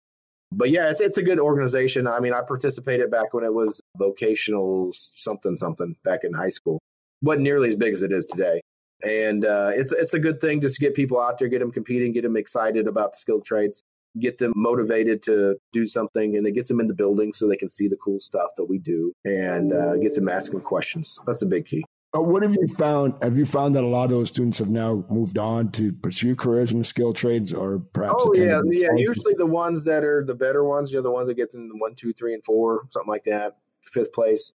[0.51, 2.07] But yeah, it's it's a good organization.
[2.07, 6.79] I mean, I participated back when it was vocational something something back in high school.
[7.21, 8.61] wasn't nearly as big as it is today
[9.03, 11.71] and uh, it's it's a good thing just to get people out there, get them
[11.71, 13.83] competing, get them excited about the skilled trades.
[14.19, 17.57] get them motivated to do something, and it gets them in the building so they
[17.57, 21.19] can see the cool stuff that we do, and uh, gets them asking questions.
[21.25, 21.83] That's a big key.
[22.15, 23.15] Uh, what have you found?
[23.23, 26.35] Have you found that a lot of those students have now moved on to pursue
[26.35, 28.23] careers in the skilled trades, or perhaps?
[28.25, 28.89] Oh yeah, yeah.
[28.95, 31.71] Usually the ones that are the better ones, you know, the ones that get them
[31.79, 33.57] one, two, three, and four, something like that,
[33.91, 34.53] fifth place.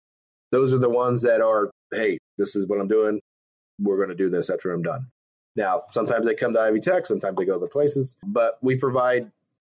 [0.51, 3.21] Those are the ones that are, hey, this is what I'm doing.
[3.81, 5.07] We're going to do this after I'm done.
[5.57, 8.77] Now, sometimes they come to Ivy Tech, sometimes they go to other places, but we
[8.77, 9.31] provide.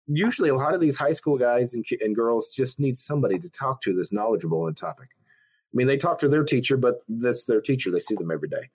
[0.06, 3.48] Usually, a lot of these high school guys and, and girls just need somebody to
[3.48, 5.08] talk to that's knowledgeable on the topic.
[5.72, 7.90] I mean, they talk to their teacher, but that's their teacher.
[7.90, 8.68] They see them every day.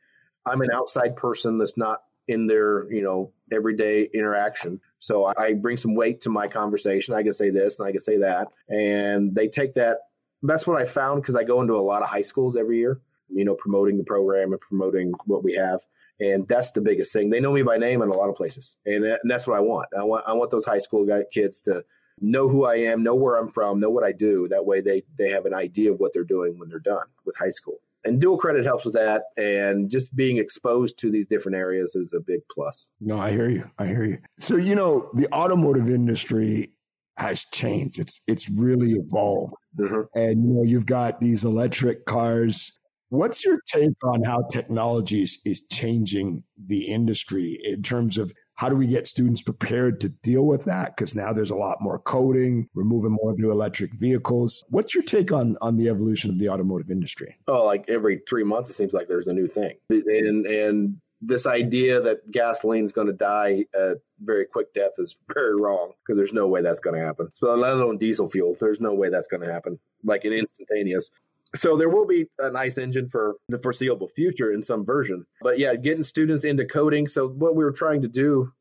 [0.46, 4.82] I'm an outside person that's not in their, you know, everyday interaction.
[5.00, 7.14] So I bring some weight to my conversation.
[7.14, 8.48] I can say this and I can say that.
[8.70, 9.98] And they take that.
[10.44, 13.00] That's what I found because I go into a lot of high schools every year,
[13.30, 15.82] you know, promoting the program and promoting what we have.
[16.20, 17.30] And that's the biggest thing.
[17.30, 18.76] They know me by name in a lot of places.
[18.86, 19.88] And, that's what I want.
[19.98, 21.84] I want I want those high school guy, kids to
[22.20, 24.48] know who I am, know where I'm from, know what I do.
[24.50, 27.38] That way they they have an idea of what they're doing when they're done with
[27.38, 27.80] high school.
[28.04, 29.24] And dual credit helps with that.
[29.36, 32.88] And just being exposed to these different areas is a big plus.
[33.02, 33.70] No, I hear you.
[33.78, 34.20] I hear you.
[34.40, 36.72] So, you know, the automotive industry
[37.18, 38.00] has changed.
[38.00, 39.56] It's it's really evolved.
[39.78, 40.02] Mm-hmm.
[40.18, 42.72] And you know, you've got these electric cars.
[43.10, 48.70] What's your take on how technology is, is changing the industry in terms of how
[48.70, 50.96] do we get students prepared to deal with that?
[50.96, 52.68] Because now there's a lot more coding.
[52.74, 54.64] We're moving more to electric vehicles.
[54.70, 57.38] What's your take on on the evolution of the automotive industry?
[57.48, 61.46] Oh, like every three months, it seems like there's a new thing, and and this
[61.46, 66.18] idea that gasoline is going to die a very quick death is very wrong because
[66.18, 67.30] there's no way that's going to happen.
[67.34, 71.10] So let alone diesel fuel, there's no way that's going to happen like an instantaneous
[71.58, 75.26] so there will be a ICE engine for the foreseeable future in some version.
[75.42, 77.08] But yeah, getting students into coding.
[77.08, 78.52] So what we were trying to do,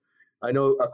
[0.42, 0.88] I know uh,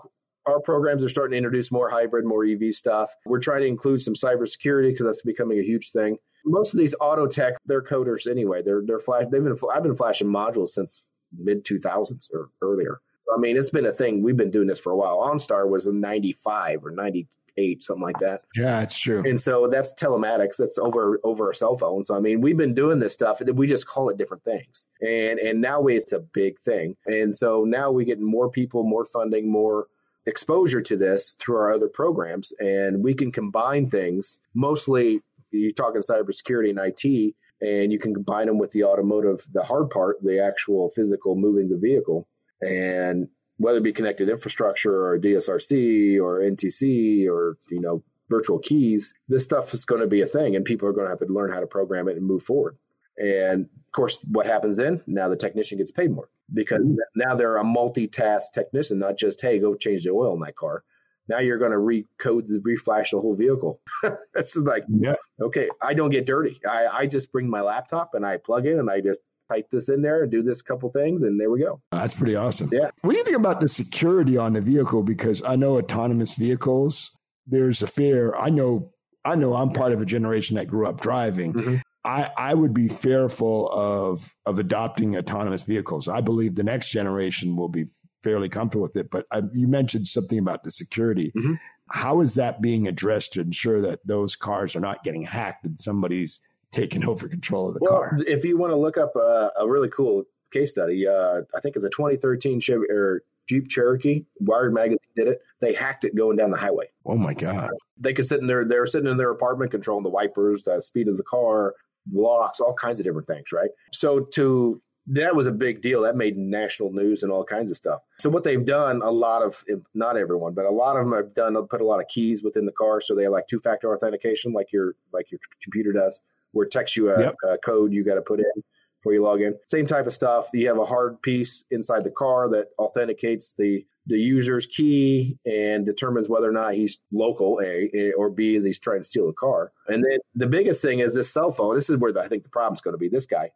[0.47, 3.15] our programs are starting to introduce more hybrid, more EV stuff.
[3.27, 6.17] We're trying to include some cybersecurity because that's becoming a huge thing.
[6.45, 8.63] Most of these auto tech, they're coders anyway.
[8.63, 9.25] They're they're flash.
[9.31, 11.03] They've been I've been flashing modules since
[11.37, 13.01] mid two thousands or earlier.
[13.33, 14.23] I mean, it's been a thing.
[14.23, 15.19] We've been doing this for a while.
[15.19, 18.41] OnStar was in ninety five or ninety eight, something like that.
[18.55, 19.23] Yeah, it's true.
[19.25, 20.57] And so that's telematics.
[20.59, 22.05] That's over over a cell phone.
[22.05, 23.41] So I mean, we've been doing this stuff.
[23.41, 24.87] We just call it different things.
[25.01, 26.97] And and now we, it's a big thing.
[27.07, 29.87] And so now we get more people, more funding, more
[30.27, 34.39] exposure to this through our other programs, and we can combine things.
[34.55, 37.35] Mostly, you're talking cybersecurity and IT.
[37.65, 41.69] And you can combine them with the automotive, the hard part, the actual physical moving
[41.69, 42.27] the vehicle,
[42.61, 43.29] and
[43.63, 49.45] whether it be connected infrastructure or DSRC or NTC or you know virtual keys, this
[49.45, 51.53] stuff is going to be a thing, and people are going to have to learn
[51.53, 52.77] how to program it and move forward.
[53.19, 55.03] And of course, what happens then?
[55.07, 56.97] Now the technician gets paid more because mm-hmm.
[57.15, 60.83] now they're a multitask technician, not just hey, go change the oil in that car.
[61.29, 63.81] Now you're going to recode, the reflash the whole vehicle.
[64.35, 66.59] It's like, yeah, okay, I don't get dirty.
[66.69, 69.21] I, I just bring my laptop and I plug in and I just
[69.53, 71.81] type this in there and do this couple things, and there we go.
[71.91, 72.71] That's pretty awesome.
[72.73, 72.91] Yeah.
[73.03, 75.03] What do you think about the security on the vehicle?
[75.03, 77.11] Because I know autonomous vehicles,
[77.47, 78.35] there's a fear.
[78.37, 78.93] I know,
[79.25, 81.53] I know, I'm part of a generation that grew up driving.
[81.53, 81.77] Mm-hmm.
[82.05, 86.09] I, I would be fearful of of adopting autonomous vehicles.
[86.09, 87.87] I believe the next generation will be
[88.25, 89.11] fairly comfortable with it.
[89.11, 91.33] But I, you mentioned something about the security.
[91.37, 91.55] Mm-hmm.
[91.91, 95.79] How is that being addressed to ensure that those cars are not getting hacked and
[95.79, 96.41] somebody's
[96.73, 98.19] taking over control of the well, car.
[98.27, 101.77] If you want to look up a, a really cool case study, uh, I think
[101.77, 104.25] it's a 2013 Chevy or Jeep Cherokee.
[104.41, 105.43] Wired Magazine did it.
[105.61, 106.87] They hacked it going down the highway.
[107.07, 107.71] Oh my god!
[107.99, 111.09] They could sit in their they're sitting in their apartment, controlling the wipers, the speed
[111.09, 111.75] of the car,
[112.11, 113.53] locks, all kinds of different things.
[113.53, 113.71] Right.
[113.93, 116.03] So to that was a big deal.
[116.03, 118.03] That made national news and all kinds of stuff.
[118.21, 121.35] So what they've done, a lot of not everyone, but a lot of them have
[121.35, 123.95] done put a lot of keys within the car, so they have like two factor
[123.95, 126.23] authentication, like your like your computer does
[126.53, 127.35] where it texts you a, yep.
[127.49, 128.63] a code you got to put in
[129.01, 129.55] before you log in.
[129.67, 130.47] Same type of stuff.
[130.55, 135.87] You have a hard piece inside the car that authenticates the the user's key and
[135.87, 139.33] determines whether or not he's local, A, or B, is he's trying to steal the
[139.33, 139.73] car.
[139.87, 141.77] And then the biggest thing is this cell phone.
[141.77, 143.51] This is where the, I think the problem's going to be this guy.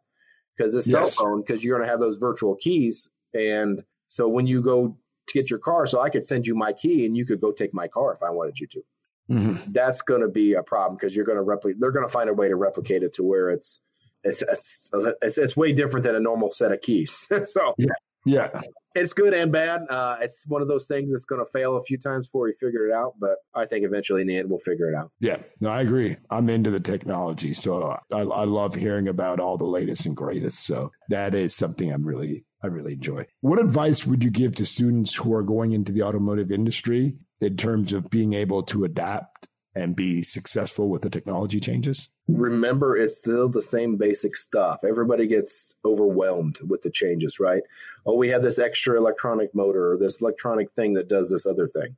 [0.57, 0.93] Because this yes.
[0.93, 3.09] cell phone, because you're going to have those virtual keys.
[3.33, 6.71] And so when you go to get your car, so I could send you my
[6.71, 8.81] key and you could go take my car if I wanted you to.
[9.29, 9.71] Mm-hmm.
[9.71, 11.79] That's going to be a problem because you're going to replicate.
[11.79, 13.79] They're going to find a way to replicate it to where it's
[14.23, 14.89] it's it's
[15.21, 17.27] it's, it's way different than a normal set of keys.
[17.45, 17.93] so yeah.
[18.27, 18.61] Yeah.
[18.93, 19.83] It's good and bad.
[19.89, 22.53] Uh, it's one of those things that's going to fail a few times before we
[22.59, 25.11] figure it out, but I think eventually in the end we'll figure it out.
[25.19, 26.17] Yeah, no, I agree.
[26.29, 30.65] I'm into the technology, so I, I love hearing about all the latest and greatest.
[30.65, 33.27] So that is something I'm really I really enjoy.
[33.41, 37.57] What advice would you give to students who are going into the automotive industry in
[37.57, 42.09] terms of being able to adapt and be successful with the technology changes?
[42.27, 44.79] Remember, it's still the same basic stuff.
[44.83, 47.61] Everybody gets overwhelmed with the changes, right?
[48.05, 51.67] Oh, we have this extra electronic motor or this electronic thing that does this other
[51.67, 51.95] thing.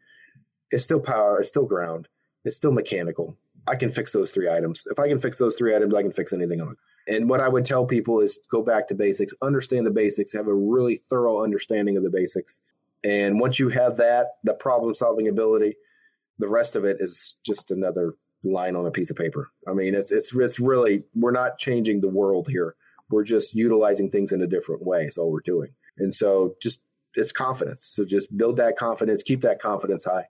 [0.72, 2.08] It's still power, it's still ground,
[2.44, 3.38] it's still mechanical.
[3.66, 4.84] I can fix those three items.
[4.90, 6.78] If I can fix those three items, I can fix anything on it.
[7.16, 10.48] And what I would tell people is go back to basics, understand the basics, have
[10.48, 12.62] a really thorough understanding of the basics.
[13.04, 15.76] And once you have that, the problem solving ability,
[16.38, 19.52] the rest of it is just another line on a piece of paper.
[19.68, 22.76] I mean, it's it's it's really we're not changing the world here.
[23.10, 25.06] We're just utilizing things in a different way.
[25.06, 25.72] Is all we're doing.
[25.98, 26.82] And so just
[27.16, 27.92] it's confidence.
[27.96, 30.28] So just build that confidence, keep that confidence high.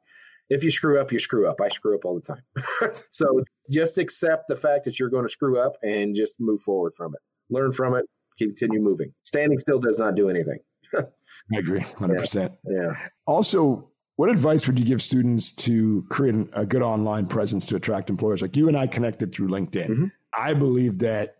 [0.49, 1.61] If you screw up, you screw up.
[1.61, 2.93] I screw up all the time.
[3.11, 6.93] so just accept the fact that you're going to screw up and just move forward
[6.95, 7.21] from it.
[7.51, 8.05] Learn from it,
[8.37, 9.13] continue moving.
[9.25, 10.59] Standing still does not do anything.
[11.53, 12.55] I agree 100%.
[12.65, 12.81] Yeah.
[12.81, 12.93] yeah.
[13.25, 18.09] Also, what advice would you give students to create a good online presence to attract
[18.09, 18.41] employers?
[18.41, 19.89] Like you and I connected through LinkedIn.
[19.89, 20.05] Mm-hmm.
[20.33, 21.37] I believe that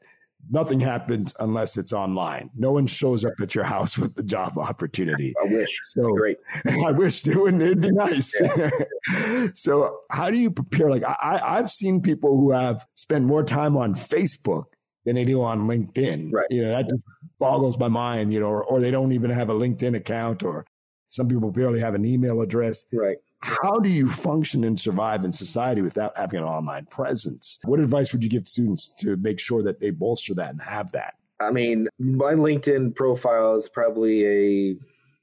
[0.49, 2.49] nothing happens unless it's online.
[2.55, 5.33] No one shows up at your house with the job opportunity.
[5.41, 5.79] I wish.
[5.83, 6.37] So great.
[6.85, 8.33] I wish it would it'd be nice.
[8.39, 9.47] Yeah.
[9.53, 10.89] so how do you prepare?
[10.89, 14.65] Like I, I've seen people who have spent more time on Facebook
[15.09, 16.31] than they do on LinkedIn.
[16.31, 16.45] Right.
[16.51, 17.01] You know, that just
[17.39, 20.65] boggles my mind, you know, or, or they don't even have a LinkedIn account or
[21.07, 22.85] some people barely have an email address.
[22.93, 23.17] Right.
[23.39, 27.57] How do you function and survive in society without having an online presence?
[27.63, 30.91] What advice would you give students to make sure that they bolster that and have
[30.91, 31.15] that?
[31.39, 34.75] I mean, my LinkedIn profile is probably a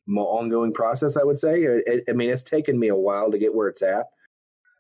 [0.09, 1.67] ongoing process, I would say.
[1.67, 4.07] I, I mean, it's taken me a while to get where it's at.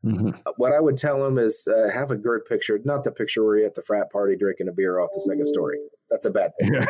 [0.07, 0.31] Mm-hmm.
[0.57, 3.59] What I would tell them is uh, have a good picture, not the picture where
[3.59, 5.79] you're at the frat party drinking a beer off the second story.
[6.11, 6.87] That's a bad picture.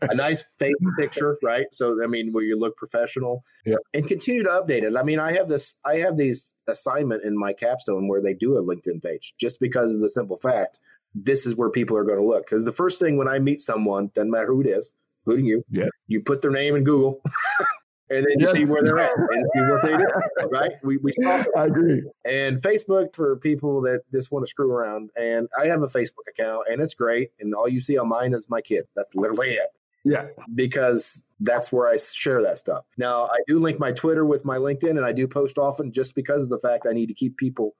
[0.02, 1.66] a nice face picture, right?
[1.72, 3.76] So I mean, where you look professional, yeah.
[3.92, 4.96] and continue to update it.
[4.96, 8.56] I mean, I have this, I have these assignment in my capstone where they do
[8.56, 10.78] a LinkedIn page, just because of the simple fact
[11.14, 12.44] this is where people are going to look.
[12.44, 15.64] Because the first thing when I meet someone, doesn't matter who it is, including you,
[15.70, 15.88] yeah.
[16.06, 17.20] you put their name in Google.
[18.10, 18.52] and then you yes.
[18.52, 20.48] see where they're at and see what they do.
[20.50, 20.72] Right?
[20.82, 22.02] We we I agree.
[22.24, 25.10] And Facebook for people that just want to screw around.
[25.16, 27.30] And I have a Facebook account and it's great.
[27.40, 28.88] And all you see on mine is my kids.
[28.94, 29.70] That's literally it.
[30.04, 30.26] Yeah.
[30.54, 32.84] Because that's where I share that stuff.
[32.98, 36.14] Now I do link my Twitter with my LinkedIn and I do post often just
[36.14, 37.74] because of the fact I need to keep people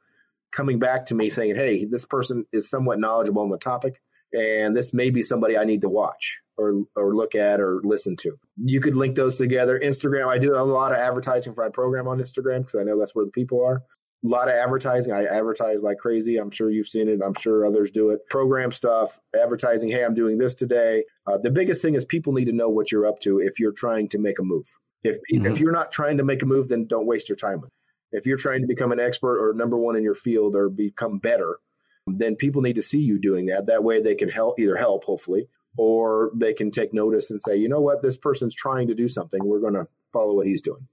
[0.52, 4.00] coming back to me saying, Hey, this person is somewhat knowledgeable on the topic
[4.32, 8.16] and this may be somebody I need to watch or or look at or listen
[8.16, 8.38] to.
[8.56, 9.80] You could link those together.
[9.82, 12.98] Instagram, I do a lot of advertising for my program on Instagram because I know
[12.98, 13.82] that's where the people are.
[14.24, 15.12] A lot of advertising.
[15.12, 16.38] I advertise like crazy.
[16.38, 17.20] I'm sure you've seen it.
[17.22, 18.20] I'm sure others do it.
[18.30, 19.90] Program stuff, advertising.
[19.90, 21.04] Hey, I'm doing this today.
[21.26, 23.72] Uh, the biggest thing is people need to know what you're up to if you're
[23.72, 24.66] trying to make a move.
[25.02, 25.46] If mm-hmm.
[25.46, 27.70] if you're not trying to make a move, then don't waste your time with.
[27.70, 28.18] It.
[28.18, 31.18] If you're trying to become an expert or number one in your field or become
[31.18, 31.58] better,
[32.06, 33.66] then people need to see you doing that.
[33.66, 37.56] That way they can help either help, hopefully, or they can take notice and say,
[37.56, 39.44] you know what, this person's trying to do something.
[39.44, 40.86] We're going to follow what he's doing.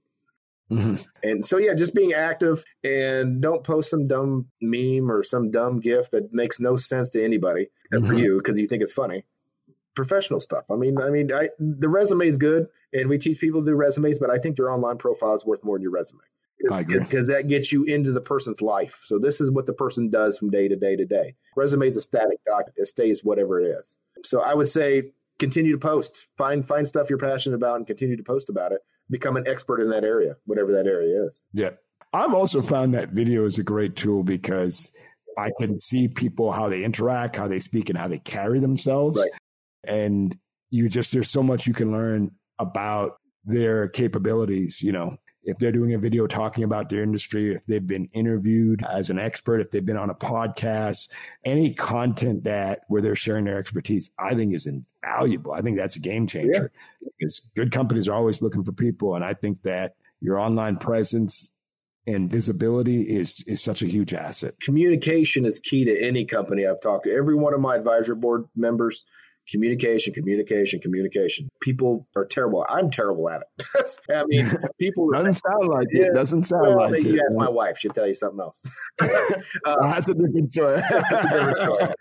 [0.70, 0.96] Mm-hmm.
[1.22, 5.80] And so, yeah, just being active and don't post some dumb meme or some dumb
[5.80, 8.12] gif that makes no sense to anybody except mm-hmm.
[8.12, 9.24] for you because you think it's funny.
[9.94, 10.64] Professional stuff.
[10.70, 13.74] I mean, I mean, I, the resume is good, and we teach people to do
[13.74, 16.22] resumes, but I think your online profile is worth more than your resume
[16.62, 18.98] because that gets you into the person's life.
[19.04, 21.34] So this is what the person does from day to day to day.
[21.56, 23.96] Resume is a static document; it stays whatever it is.
[24.24, 28.16] So I would say continue to post, find find stuff you're passionate about, and continue
[28.16, 28.80] to post about it.
[29.10, 31.40] Become an expert in that area, whatever that area is.
[31.52, 31.70] Yeah,
[32.12, 34.90] I've also found that video is a great tool because
[35.38, 39.18] I can see people how they interact, how they speak, and how they carry themselves.
[39.18, 39.30] Right.
[39.84, 40.36] And
[40.70, 45.72] you just there's so much you can learn about their capabilities, you know, if they're
[45.72, 49.70] doing a video talking about their industry, if they've been interviewed as an expert, if
[49.70, 51.08] they've been on a podcast,
[51.44, 55.52] any content that where they're sharing their expertise, I think is invaluable.
[55.52, 57.08] I think that's a game changer yeah.
[57.18, 59.16] because good companies are always looking for people.
[59.16, 61.50] And I think that your online presence
[62.06, 64.54] and visibility is is such a huge asset.
[64.60, 67.12] Communication is key to any company I've talked to.
[67.14, 69.04] Every one of my advisory board members
[69.52, 71.48] communication, communication, communication.
[71.60, 72.66] People are terrible.
[72.68, 73.98] I'm terrible at it.
[74.14, 76.14] I mean, people doesn't sound like yeah, it.
[76.14, 77.20] Doesn't sound well, like you it.
[77.20, 78.64] ask my wife; she'll tell you something else.
[79.00, 80.80] uh, that's a different story.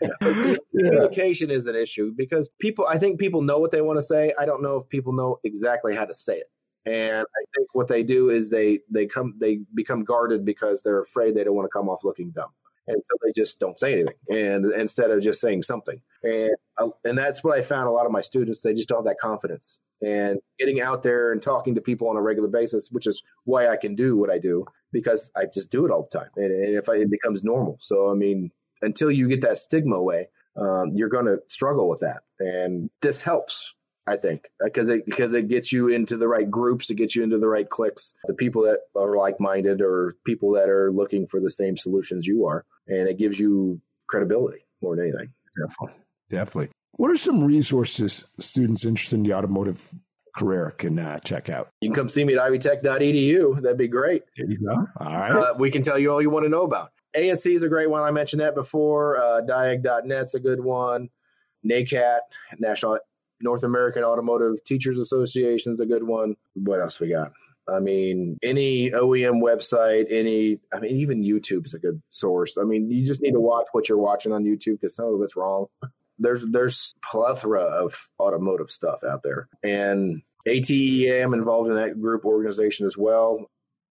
[0.10, 0.56] yeah.
[0.72, 2.88] Communication is an issue because people.
[2.88, 4.34] I think people know what they want to say.
[4.40, 6.48] I don't know if people know exactly how to say it.
[6.84, 11.02] And I think what they do is they they come they become guarded because they're
[11.02, 12.50] afraid they don't want to come off looking dumb.
[12.92, 16.90] And so they just don't say anything, and instead of just saying something, and uh,
[17.04, 17.88] and that's what I found.
[17.88, 21.32] A lot of my students they just don't have that confidence, and getting out there
[21.32, 24.32] and talking to people on a regular basis, which is why I can do what
[24.32, 27.12] I do because I just do it all the time, and, and if I, it
[27.12, 27.78] becomes normal.
[27.82, 32.02] So I mean, until you get that stigma away, um, you're going to struggle with
[32.02, 33.74] that, and this helps.
[34.08, 37.24] I think because it because it gets you into the right groups, it gets you
[37.24, 41.28] into the right cliques, the people that are like minded or people that are looking
[41.28, 45.34] for the same solutions you are, and it gives you credibility more than anything.
[45.58, 46.70] Definitely, definitely.
[46.94, 49.82] What are some resources students interested in the automotive
[50.36, 51.70] career can uh, check out?
[51.82, 53.62] You can come see me at ivytech.edu.
[53.62, 54.24] That'd be great.
[54.38, 54.88] There you go.
[54.98, 55.32] All right.
[55.32, 56.92] Uh, we can tell you all you want to know about.
[57.14, 58.02] ASE is a great one.
[58.02, 59.18] I mentioned that before.
[59.18, 61.10] Uh, Diag.net's a good one.
[61.66, 62.20] NACAT,
[62.60, 63.00] National
[63.42, 66.36] North American Automotive Teachers Association is a good one.
[66.54, 67.32] What else we got?
[67.68, 72.58] I mean, any OEM website, any, I mean, even YouTube is a good source.
[72.58, 75.22] I mean, you just need to watch what you're watching on YouTube because some of
[75.22, 75.68] it's wrong.
[76.20, 82.26] There's there's plethora of automotive stuff out there, and ATEA, I'm involved in that group
[82.26, 83.50] organization as well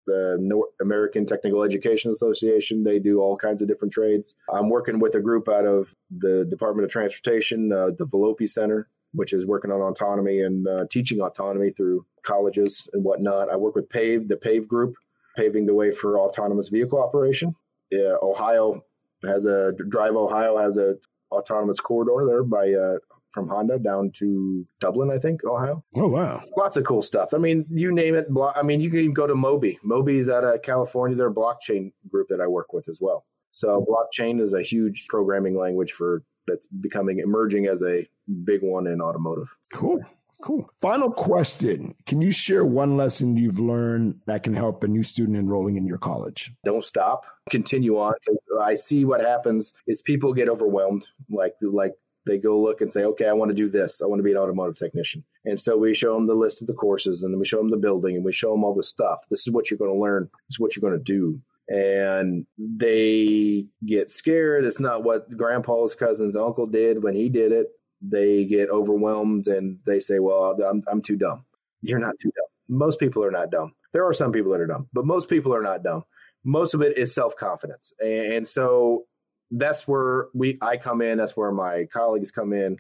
[0.10, 2.84] the North American Technical Education Association.
[2.84, 4.34] They do all kinds of different trades.
[4.52, 8.90] I'm working with a group out of the Department of Transportation, uh, the Volpe Center,
[9.14, 13.52] which is working on autonomy and uh, teaching autonomy through colleges and whatnot.
[13.52, 14.96] I work with PAVE, the PAVE group,
[15.36, 17.56] paving the way for autonomous vehicle operation.
[17.94, 18.84] Uh, Ohio
[19.26, 20.96] has a Drive Ohio has a
[21.32, 22.98] autonomous corridor there by uh,
[23.32, 25.84] from Honda down to Dublin, I think, Ohio.
[25.96, 27.34] Oh wow, lots of cool stuff.
[27.34, 28.28] I mean, you name it.
[28.56, 29.78] I mean, you can even go to MOBI.
[29.86, 31.16] MOBI's out of California.
[31.16, 33.26] They're a blockchain group that I work with as well.
[33.52, 38.08] So blockchain is a huge programming language for that's becoming emerging as a
[38.44, 39.48] big one in automotive.
[39.74, 40.00] Cool.
[40.42, 40.70] Cool.
[40.80, 41.94] Final question.
[42.06, 45.86] Can you share one lesson you've learned that can help a new student enrolling in
[45.86, 46.54] your college?
[46.64, 47.26] Don't stop.
[47.50, 48.14] Continue on.
[48.62, 51.94] I see what happens is people get overwhelmed, like like
[52.26, 54.02] they go look and say, okay, I want to do this.
[54.02, 55.24] I want to be an automotive technician.
[55.46, 57.70] And so we show them the list of the courses and then we show them
[57.70, 59.20] the building and we show them all the stuff.
[59.30, 60.30] This is what you're going to learn.
[60.48, 61.42] This is what you're going to do.
[61.70, 64.66] And they get scared.
[64.66, 67.68] It's not what grandpa's cousin's uncle did when he did it.
[68.02, 71.46] They get overwhelmed and they say, well, I'm, I'm too dumb.
[71.82, 72.78] You're not too dumb.
[72.78, 73.74] Most people are not dumb.
[73.94, 76.04] There are some people that are dumb, but most people are not dumb.
[76.44, 77.94] Most of it is self confidence.
[78.00, 79.06] And so
[79.52, 81.18] that's where we I come in.
[81.18, 82.78] That's where my colleagues come in.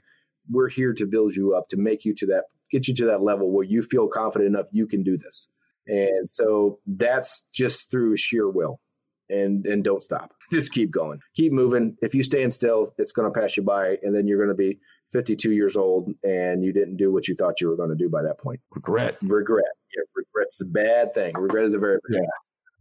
[0.49, 3.21] We're here to build you up to make you to that, get you to that
[3.21, 5.47] level where you feel confident enough you can do this.
[5.89, 8.79] And so that's just through sheer will.
[9.29, 10.33] And and don't stop.
[10.51, 11.19] Just keep going.
[11.35, 11.95] Keep moving.
[12.01, 14.55] If you stand still, it's going to pass you by, and then you're going to
[14.55, 14.79] be
[15.11, 18.09] 52 years old, and you didn't do what you thought you were going to do
[18.09, 18.59] by that point.
[18.71, 19.17] Regret.
[19.21, 19.65] Regret.
[19.95, 21.35] Yeah, regret's a bad thing.
[21.37, 22.29] Regret is a very bad yeah.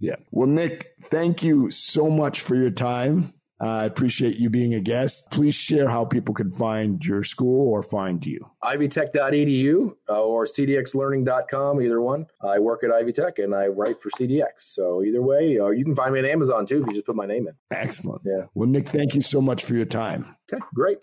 [0.01, 0.17] Yeah.
[0.31, 3.35] Well, Nick, thank you so much for your time.
[3.61, 5.31] I appreciate you being a guest.
[5.31, 8.41] Please share how people can find your school or find you.
[8.63, 12.27] ivytech.edu uh, or cdxlearning.com, either one.
[12.41, 14.49] I work at Ivy Tech and I write for CDX.
[14.61, 17.17] So either way, or you can find me on Amazon too if you just put
[17.17, 17.55] my name in.
[17.71, 18.23] Excellent.
[18.25, 18.45] Yeah.
[18.55, 20.37] Well, Nick, thank you so much for your time.
[20.53, 21.03] Okay, great.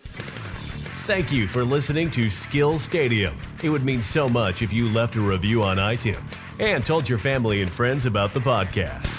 [1.06, 3.38] Thank you for listening to Skill Stadium.
[3.62, 7.18] It would mean so much if you left a review on iTunes and told your
[7.18, 9.14] family and friends about the podcast.